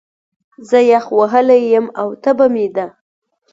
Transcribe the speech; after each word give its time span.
زه 0.69 0.79
يخ 0.91 1.05
وهلی 1.19 1.61
يم، 1.73 1.85
او 2.01 2.07
تبه 2.23 2.45
مې 2.53 2.67
ده 2.75 2.85